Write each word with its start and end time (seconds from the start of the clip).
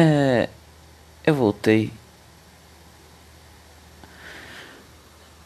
É. 0.00 0.48
Eu 1.26 1.34
voltei. 1.34 1.92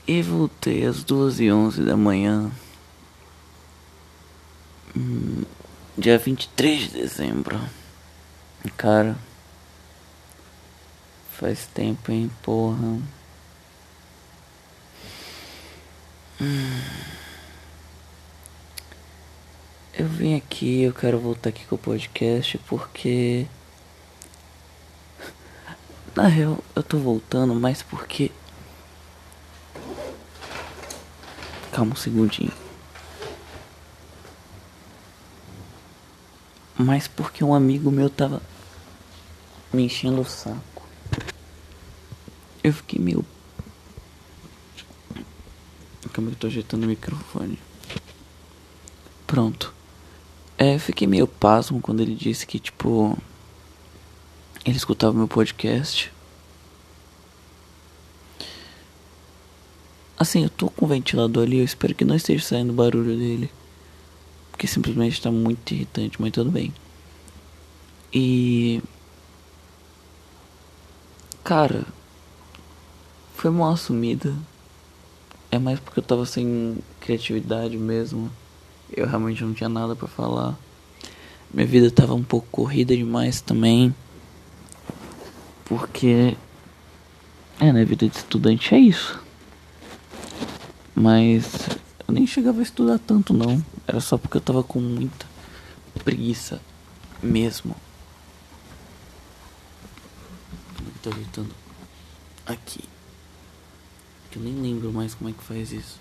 E 0.07 0.21
voltei 0.21 0.85
às 0.85 1.03
duas 1.03 1.41
e 1.41 1.51
onze 1.51 1.83
da 1.83 1.97
manhã. 1.97 2.53
Hum, 4.95 5.45
dia 5.97 6.19
23 6.19 6.83
de 6.83 6.89
dezembro. 6.91 7.59
Cara. 8.77 9.17
Faz 11.31 11.67
tempo, 11.73 12.13
hein, 12.13 12.31
porra. 12.43 12.99
Hum. 16.39 16.83
Eu 19.95 20.07
vim 20.09 20.37
aqui, 20.37 20.83
eu 20.83 20.93
quero 20.93 21.19
voltar 21.19 21.49
aqui 21.49 21.65
com 21.65 21.77
o 21.77 21.79
podcast 21.79 22.59
porque. 22.69 23.47
Na 26.15 26.27
real, 26.27 26.63
eu 26.77 26.83
tô 26.83 26.99
voltando 26.99 27.55
mais 27.55 27.83
porque. 27.83 28.31
Calma 31.73 31.93
um 31.93 31.97
segundinho. 31.97 32.53
Mas 36.77 37.09
porque 37.09 37.43
um 37.43 37.55
amigo 37.55 37.91
meu 37.91 38.11
tava 38.11 38.43
me 39.73 39.85
enchendo 39.85 40.21
o 40.21 40.25
saco. 40.25 40.87
Eu 42.63 42.75
fiquei 42.75 43.01
meio. 43.01 43.25
Calma 46.13 46.31
que 46.31 46.37
eu 46.37 46.41
tô 46.41 46.47
ajeitando 46.49 46.85
o 46.85 46.89
microfone. 46.89 47.59
Pronto. 49.27 49.73
É, 50.59 50.75
eu 50.75 50.81
fiquei 50.81 51.09
meio 51.09 51.27
pasmo 51.27 51.81
quando 51.81 52.01
ele 52.01 52.15
disse 52.15 52.47
que, 52.47 52.59
tipo. 52.59 53.17
Ele 54.65 54.77
escutava 54.77 55.13
meu 55.13 55.27
podcast. 55.27 56.13
Assim, 60.17 60.45
eu 60.45 60.51
tô 60.51 60.71
com 60.71 60.85
o 60.85 60.89
ventilador 60.89 61.43
ali, 61.43 61.59
eu 61.59 61.65
espero 61.65 61.97
que 61.97 62.05
não 62.05 62.15
esteja 62.15 62.45
saindo 62.45 62.73
barulho 62.73 63.17
dele. 63.17 63.51
Porque 64.53 64.69
simplesmente 64.69 65.21
tá 65.21 65.33
muito 65.33 65.73
irritante, 65.75 66.23
mas 66.23 66.31
tudo 66.31 66.51
bem. 66.51 66.73
E. 68.13 68.81
Cara. 71.43 71.85
Foi 73.35 73.51
uma 73.51 73.73
assumida. 73.73 74.33
É 75.51 75.59
mais 75.59 75.81
porque 75.81 75.99
eu 75.99 76.05
tava 76.05 76.25
sem 76.25 76.79
criatividade 77.01 77.77
mesmo. 77.77 78.31
Eu 78.93 79.09
realmente 79.09 79.43
não 79.43 79.53
tinha 79.53 79.69
nada 79.69 79.97
para 79.97 80.07
falar. 80.07 80.57
Minha 81.53 81.67
vida 81.67 81.91
tava 81.91 82.15
um 82.15 82.23
pouco 82.23 82.47
corrida 82.49 82.97
demais 82.97 83.41
também. 83.41 83.93
Porque. 85.73 86.37
É, 87.59 87.73
né? 87.73 87.83
Vida 87.83 88.07
de 88.07 88.15
estudante 88.15 88.75
é 88.75 88.79
isso. 88.79 89.19
Mas. 90.95 91.67
Eu 92.07 92.13
nem 92.13 92.27
chegava 92.27 92.61
a 92.61 92.63
estudar 92.63 92.99
tanto, 92.99 93.33
não. 93.33 93.65
Era 93.87 93.99
só 93.99 94.19
porque 94.19 94.37
eu 94.37 94.41
tava 94.43 94.63
com 94.63 94.79
muita 94.81 95.25
preguiça 96.05 96.61
mesmo. 97.23 97.75
Tô 101.03 101.09
ajeitando 101.09 101.55
aqui. 102.45 102.85
Que 104.31 104.39
eu 104.39 104.43
nem 104.43 104.53
lembro 104.61 104.93
mais 104.93 105.15
como 105.15 105.31
é 105.31 105.33
que 105.33 105.43
faz 105.43 105.73
isso. 105.73 105.99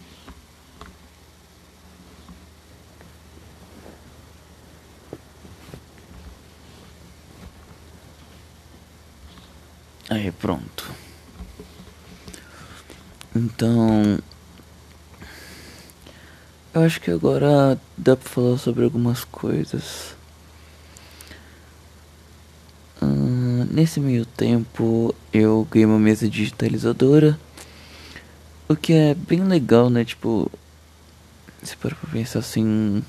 Aí, 10.22 10.32
pronto. 10.32 10.86
Então. 13.36 14.20
Eu 16.72 16.82
acho 16.84 17.02
que 17.02 17.10
agora 17.10 17.80
dá 17.98 18.16
pra 18.16 18.30
falar 18.30 18.58
sobre 18.60 18.84
algumas 18.84 19.24
coisas. 19.24 20.16
Hum, 23.02 23.66
nesse 23.72 24.00
meio 24.00 24.24
tempo 24.24 25.16
eu 25.34 25.68
ganhei 25.72 25.88
uma 25.88 25.98
mesa 25.98 26.30
digitalizadora. 26.30 27.40
O 28.70 28.76
que 28.76 28.94
é 28.94 29.16
bem 29.16 29.44
legal, 29.44 29.90
né? 29.90 30.06
Tipo. 30.06 30.52
Se 31.64 31.76
para 31.76 31.96
pra 31.96 32.12
pensar 32.12 32.40
assim. 32.40 33.04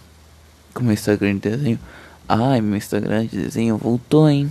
Como 0.73 0.91
Instagram 0.91 1.35
de 1.35 1.51
desenho. 1.51 1.79
Ai, 2.27 2.63
meu 2.63 2.79
Instagram 2.79 3.27
de 3.27 3.37
desenho 3.37 3.77
voltou, 3.77 4.31
hein? 4.31 4.51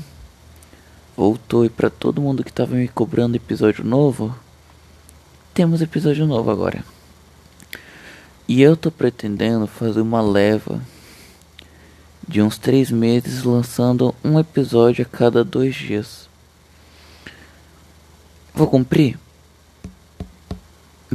Voltou 1.22 1.64
e 1.64 1.70
para 1.70 1.88
todo 1.88 2.20
mundo 2.20 2.44
que 2.44 2.52
tava 2.52 2.74
me 2.74 2.88
cobrando 2.88 3.36
episódio 3.36 3.86
novo, 3.86 4.36
temos 5.54 5.80
episódio 5.80 6.26
novo 6.26 6.50
agora. 6.50 6.84
E 8.48 8.60
eu 8.60 8.76
tô 8.76 8.90
pretendendo 8.90 9.68
fazer 9.68 10.02
uma 10.02 10.20
leva 10.20 10.82
de 12.28 12.42
uns 12.42 12.58
três 12.58 12.90
meses 12.90 13.44
lançando 13.44 14.16
um 14.24 14.40
episódio 14.40 15.06
a 15.06 15.18
cada 15.18 15.44
dois 15.44 15.76
dias. 15.76 16.28
Vou 18.52 18.66
cumprir? 18.66 19.16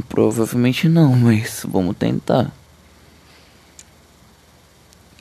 Provavelmente 0.07 0.87
não, 0.87 1.11
mas 1.19 1.65
vamos 1.67 1.97
tentar. 1.97 2.49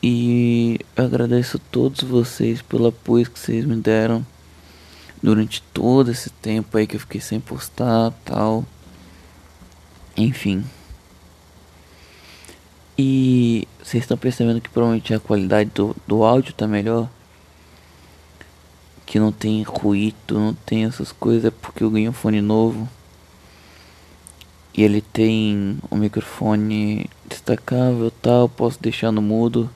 E 0.01 0.79
agradeço 0.97 1.57
a 1.57 1.61
todos 1.73 2.03
vocês 2.03 2.63
pelo 2.63 2.87
apoio 2.87 3.29
que 3.29 3.37
vocês 3.37 3.65
me 3.65 3.75
deram 3.75 4.25
durante 5.27 5.61
todo 5.61 6.13
esse 6.13 6.31
tempo 6.31 6.79
aí 6.79 6.87
que 6.87 6.95
eu 6.95 7.01
fiquei 7.01 7.21
sem 7.21 7.41
postar 7.41 8.13
tal. 8.25 8.65
Enfim. 10.17 10.65
E 12.97 13.67
vocês 13.83 14.05
estão 14.05 14.17
percebendo 14.17 14.61
que 14.61 14.69
provavelmente 14.69 15.13
a 15.13 15.19
qualidade 15.19 15.71
do, 15.75 15.97
do 16.07 16.23
áudio 16.23 16.55
tá 16.55 16.69
melhor. 16.69 17.11
Que 19.05 19.19
não 19.19 19.33
tem 19.33 19.65
ruído, 19.65 20.39
não 20.39 20.55
tem 20.55 20.85
essas 20.85 21.11
coisas, 21.11 21.47
é 21.47 21.51
porque 21.51 21.83
eu 21.83 21.91
ganhei 21.91 22.09
um 22.09 22.13
fone 22.13 22.41
novo. 22.41 22.89
E 24.73 24.85
ele 24.85 25.01
tem 25.01 25.77
um 25.91 25.97
microfone 25.97 27.11
destacável 27.29 28.13
tal, 28.13 28.49
posso 28.49 28.81
deixar 28.81 29.11
no 29.11 29.21
mudo, 29.21 29.69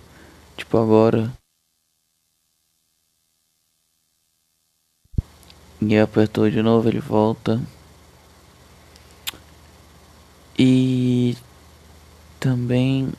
tipo 0.57 0.79
agora. 0.79 1.40
E 5.81 5.99
apertou 5.99 6.51
de 6.51 6.63
novo, 6.63 6.89
ele 6.89 7.01
volta. 7.01 7.61
E 10.59 11.37
também 12.39 13.11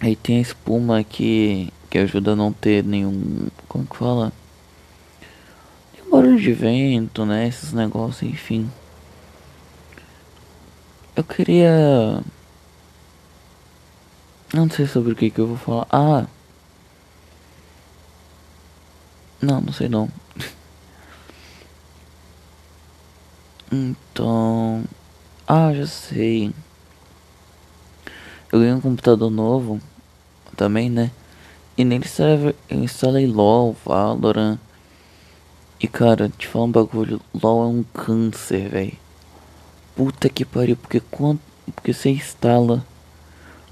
aí 0.00 0.16
tem 0.16 0.38
a 0.38 0.40
espuma 0.40 1.02
que, 1.04 1.72
que 1.88 1.98
ajuda 1.98 2.32
a 2.32 2.36
não 2.36 2.52
ter 2.52 2.84
nenhum. 2.84 3.48
Como 3.68 3.86
que 3.86 3.96
fala? 3.96 4.32
Tem 5.94 6.10
barulho 6.10 6.38
de 6.38 6.52
vento, 6.52 7.24
né? 7.24 7.48
Esses 7.48 7.72
negócios, 7.72 8.30
enfim. 8.30 8.70
Eu 11.16 11.24
queria. 11.24 12.22
Não 14.52 14.68
sei 14.68 14.86
sobre 14.86 15.12
o 15.12 15.16
que, 15.16 15.30
que 15.30 15.40
eu 15.40 15.46
vou 15.46 15.56
falar. 15.56 15.86
Ah! 15.90 16.26
Não, 19.40 19.60
não 19.60 19.72
sei 19.72 19.88
não. 19.88 20.08
Então. 23.72 24.84
Ah, 25.48 25.72
já 25.72 25.86
sei. 25.86 26.52
Eu 28.52 28.58
ganhei 28.58 28.74
um 28.74 28.82
computador 28.82 29.30
novo 29.30 29.80
também, 30.54 30.90
né? 30.90 31.10
E 31.74 31.82
nele 31.82 32.06
serve, 32.06 32.54
eu 32.68 32.84
instalei 32.84 33.26
LOL, 33.26 33.74
Valorant. 33.82 34.58
E 35.80 35.88
cara, 35.88 36.28
te 36.28 36.46
falar 36.46 36.66
um 36.66 36.70
bagulho, 36.70 37.18
LOL 37.32 37.62
é 37.62 37.66
um 37.66 37.82
câncer, 37.82 38.68
velho. 38.68 38.92
Puta 39.96 40.28
que 40.28 40.44
pariu, 40.44 40.76
porque 40.76 41.00
quando. 41.00 41.40
Porque 41.74 41.94
você 41.94 42.10
instala. 42.10 42.84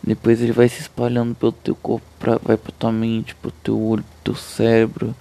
Depois 0.02 0.40
ele 0.40 0.52
vai 0.52 0.66
se 0.66 0.80
espalhando 0.80 1.34
pelo 1.34 1.52
teu 1.52 1.74
corpo, 1.74 2.06
pra, 2.18 2.38
vai 2.38 2.56
pra 2.56 2.72
tua 2.72 2.90
mente, 2.90 3.34
pro 3.34 3.50
teu 3.50 3.78
olho, 3.78 4.02
pro 4.02 4.32
teu 4.32 4.34
cérebro. 4.34 5.14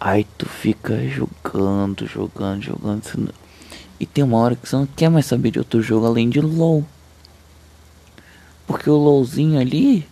Aí 0.00 0.24
tu 0.38 0.48
fica 0.48 1.06
jogando, 1.06 2.06
jogando, 2.06 2.62
jogando. 2.62 3.34
E 4.00 4.06
tem 4.06 4.24
uma 4.24 4.38
hora 4.38 4.56
que 4.56 4.66
você 4.66 4.74
não 4.74 4.86
quer 4.86 5.10
mais 5.10 5.26
saber 5.26 5.50
de 5.50 5.58
outro 5.58 5.82
jogo 5.82 6.06
além 6.06 6.30
de 6.30 6.40
LOL. 6.40 6.86
Porque 8.66 8.88
o 8.88 8.96
LOLzinho 8.96 9.60
ali 9.60 10.08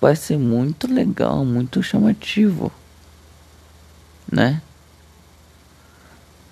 vai 0.00 0.14
ser 0.14 0.38
muito 0.38 0.86
legal, 0.86 1.44
muito 1.44 1.82
chamativo. 1.82 2.70
Né? 4.30 4.62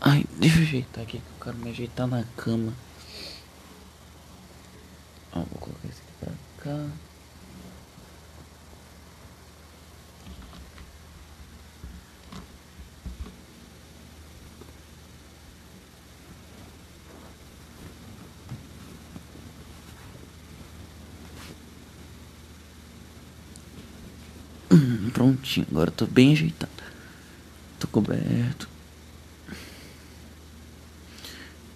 Ai, 0.01 0.25
deixa 0.37 0.59
eu 0.59 0.63
ajeitar 0.63 1.05
aqui 1.05 1.19
que 1.19 1.25
eu 1.25 1.45
quero 1.45 1.57
me 1.59 1.71
ajeitar 1.71 2.09
na 2.09 2.25
cama. 2.37 2.73
Ó, 5.33 5.39
vou 5.39 5.61
colocar 5.61 5.89
esse 5.89 6.01
aqui 6.01 6.13
pra 6.19 6.33
cá. 6.65 6.87
Prontinho, 25.13 25.67
agora 25.71 25.91
tô 25.91 26.07
bem 26.07 26.33
ajeitado. 26.33 26.73
Tô 27.79 27.87
coberto. 27.89 28.69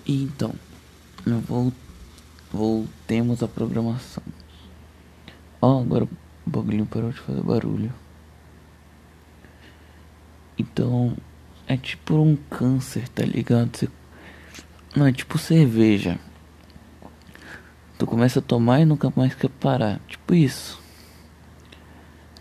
Então, 0.06 0.54
eu 1.26 1.40
vou, 1.40 1.72
voltemos 2.52 3.42
à 3.42 3.48
programação. 3.48 4.22
Ó, 5.62 5.76
oh, 5.76 5.80
agora 5.82 6.04
o 6.04 6.10
bagulho 6.50 6.86
parou 6.86 7.10
de 7.12 7.20
fazer 7.20 7.42
barulho. 7.42 7.92
Então, 10.58 11.16
é 11.66 11.76
tipo 11.76 12.16
um 12.16 12.36
câncer, 12.36 13.08
tá 13.08 13.24
ligado? 13.24 13.76
Você... 13.76 13.88
Não, 14.96 15.06
é 15.06 15.12
tipo 15.12 15.38
cerveja. 15.38 16.18
Tu 17.98 18.06
começa 18.06 18.40
a 18.40 18.42
tomar 18.42 18.80
e 18.80 18.84
nunca 18.84 19.12
mais 19.14 19.34
quer 19.34 19.50
parar. 19.50 20.00
Tipo 20.08 20.34
isso. 20.34 20.80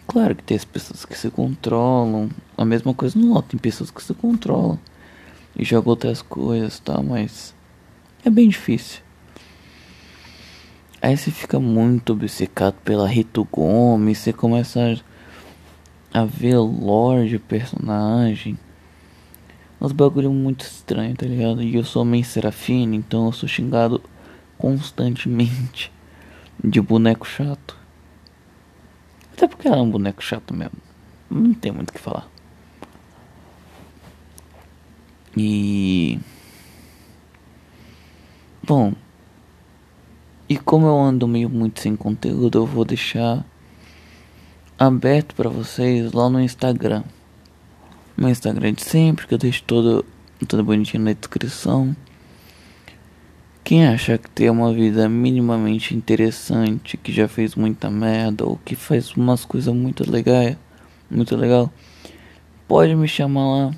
Claro 0.10 0.36
que 0.36 0.42
tem 0.42 0.58
as 0.58 0.66
pessoas 0.66 1.06
que 1.06 1.16
se 1.16 1.30
controlam. 1.30 2.32
A 2.58 2.66
mesma 2.66 2.96
coisa 2.96 3.18
no 3.18 3.36
outro. 3.36 3.52
Tem 3.52 3.60
pessoas 3.60 3.92
que 3.92 4.02
se 4.02 4.12
controlam. 4.16 4.80
E 5.56 5.64
jogam 5.64 5.92
outras 5.92 6.24
coisas, 6.24 6.80
tá? 6.80 7.00
Mas 7.00 7.54
é 8.26 8.30
bem 8.32 8.50
difícil. 8.50 9.02
Aí 11.00 11.16
você 11.16 11.30
fica 11.30 11.60
muito 11.60 12.14
obcecado 12.14 12.74
pela 12.84 13.08
Rito 13.08 13.48
Gomes. 13.52 14.18
Você 14.18 14.34
começa 14.34 15.00
a, 16.12 16.22
a 16.22 16.26
ver 16.26 16.58
lore 16.58 17.30
de 17.30 17.38
personagem. 17.38 18.58
Uns 19.80 19.92
bagulho 19.92 20.34
muito 20.34 20.62
estranho, 20.62 21.16
tá 21.16 21.28
ligado? 21.28 21.62
E 21.62 21.76
eu 21.76 21.84
sou 21.84 22.04
meio 22.04 22.26
serafine, 22.26 22.98
então 22.98 23.28
eu 23.28 23.32
sou 23.32 23.48
xingado 23.48 24.02
constantemente 24.58 25.92
de 26.64 26.82
boneco 26.82 27.28
chato. 27.28 27.79
Até 29.40 29.48
porque 29.48 29.70
ela 29.70 29.78
é 29.78 29.82
um 29.82 29.90
boneco 29.90 30.22
chato 30.22 30.54
mesmo. 30.54 30.78
Não 31.30 31.54
tem 31.54 31.72
muito 31.72 31.92
o 31.92 31.94
que 31.94 32.00
falar. 32.00 32.28
E. 35.38 36.20
Bom. 38.62 38.92
E 40.50 40.58
como 40.58 40.88
eu 40.88 41.00
ando 41.00 41.26
meio 41.26 41.50
muito 41.50 41.80
sem 41.80 41.96
conteúdo, 41.96 42.58
eu 42.58 42.66
vou 42.66 42.84
deixar 42.84 43.46
aberto 44.78 45.34
para 45.34 45.50
vocês 45.50 46.12
lá 46.12 46.30
no 46.30 46.42
Instagram. 46.42 47.06
Meu 48.18 48.28
Instagram 48.28 48.74
de 48.74 48.84
sempre, 48.84 49.26
que 49.26 49.34
eu 49.34 49.38
deixo 49.38 49.64
todo, 49.64 50.04
tudo 50.50 50.66
bonitinho 50.66 51.02
na 51.02 51.14
descrição. 51.14 51.96
Quem 53.70 53.86
acha 53.86 54.18
que 54.18 54.28
tem 54.32 54.50
uma 54.50 54.74
vida 54.74 55.08
minimamente 55.08 55.96
interessante, 55.96 56.98
que 56.98 57.12
já 57.12 57.28
fez 57.28 57.54
muita 57.54 57.88
merda 57.88 58.44
ou 58.44 58.58
que 58.58 58.76
faz 58.76 59.16
umas 59.16 59.46
coisas 59.46 59.72
muito 59.72 60.10
legais, 60.10 60.58
muito 61.08 61.36
legal, 61.36 61.72
pode 62.68 62.96
me 62.96 63.08
chamar 63.08 63.46
lá 63.46 63.76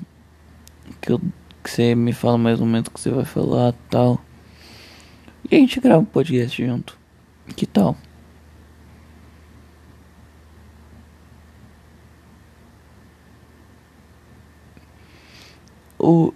que, 0.98 1.12
eu, 1.12 1.20
que 1.62 1.70
você 1.70 1.94
me 1.94 2.14
fala 2.14 2.38
mais 2.38 2.58
ou 2.58 2.66
menos 2.66 2.88
o 2.88 2.90
que 2.90 2.98
você 2.98 3.10
vai 3.10 3.26
falar, 3.26 3.74
tal. 3.90 4.18
E 5.50 5.56
a 5.56 5.58
gente 5.58 5.78
grava 5.78 6.00
um 6.00 6.06
podcast 6.06 6.66
junto. 6.66 6.98
Que 7.54 7.66
tal? 7.66 7.94
O 15.98 16.32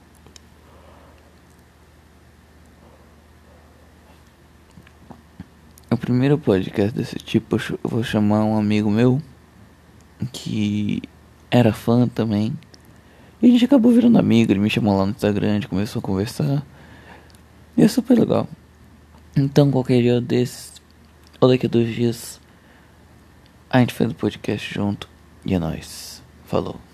O 5.96 5.98
primeiro 5.98 6.37
podcast 6.37 6.94
desse 6.94 7.16
tipo 7.16 7.56
eu 7.56 7.78
vou 7.82 8.04
chamar 8.04 8.44
um 8.44 8.58
amigo 8.58 8.90
meu 8.90 9.19
que 10.31 11.00
era 11.50 11.72
fã 11.72 12.06
também. 12.06 12.52
E 13.40 13.46
a 13.46 13.50
gente 13.50 13.64
acabou 13.64 13.90
virando 13.90 14.19
amigo, 14.19 14.52
ele 14.52 14.60
me 14.60 14.69
chamou 14.69 14.94
lá 14.94 15.06
no 15.06 15.12
Instagram, 15.12 15.52
a 15.52 15.54
gente 15.54 15.69
começou 15.69 16.00
a 16.00 16.02
conversar. 16.02 16.62
E 17.78 17.82
é 17.82 17.88
super 17.88 18.19
legal. 18.19 18.46
Então 19.34 19.70
qualquer 19.70 20.02
dia 20.02 20.20
desses, 20.20 20.82
ou 21.40 21.48
daqui 21.48 21.64
a 21.64 21.69
dois 21.69 21.94
dias, 21.94 22.43
a 23.70 23.81
gente 23.81 23.94
faz 23.94 24.10
o 24.10 24.12
um 24.12 24.16
podcast 24.16 24.75
junto. 24.75 25.08
E 25.46 25.54
é 25.54 25.58
nóis. 25.58 26.22
Falou. 26.44 26.86